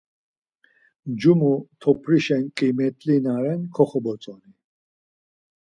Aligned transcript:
Ncumu 1.09 1.51
topurişen 1.79 2.43
ǩimetli 2.55 3.15
na 3.25 3.33
ren 3.43 3.61
koxobotzoni. 3.75 4.51